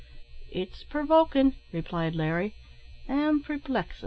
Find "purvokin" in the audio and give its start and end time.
0.83-1.53